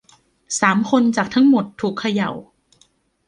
[0.59, 2.31] สามคนจากทั้งหมดถูกเขย่า